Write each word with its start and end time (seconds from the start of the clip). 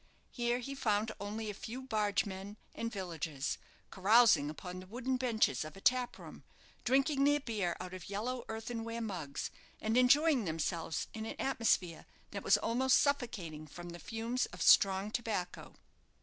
Here 0.31 0.57
he 0.57 0.73
found 0.73 1.11
only 1.19 1.47
a 1.51 1.53
few 1.53 1.83
bargemen 1.83 2.57
and 2.73 2.91
villagers, 2.91 3.59
carousing 3.91 4.49
upon 4.49 4.79
the 4.79 4.87
wooden 4.87 5.15
benches 5.17 5.63
of 5.63 5.77
a 5.77 5.79
tap 5.79 6.17
room, 6.17 6.43
drinking 6.83 7.23
their 7.23 7.39
beer 7.39 7.77
out 7.79 7.93
of 7.93 8.09
yellow 8.09 8.43
earthenware 8.49 9.01
mugs, 9.01 9.51
and 9.79 9.95
enjoying 9.95 10.45
themselves 10.45 11.05
in 11.13 11.27
an 11.27 11.39
atmosphere 11.39 12.07
that 12.31 12.41
was 12.41 12.57
almost 12.57 12.97
suffocating 12.97 13.67
from 13.67 13.89
the 13.89 13.99
fumes 13.99 14.47
of 14.47 14.63
strong 14.63 15.11
tobacco. 15.11 15.75